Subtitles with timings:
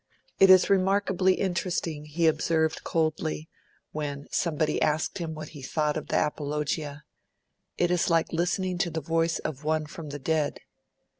[0.39, 3.47] 'It is remarkably interesting,' he observed coldly,
[3.91, 7.03] when somebody asked him what he thought of the Apologia:
[7.77, 10.59] 'it is like listening to the voice of one from the dead.'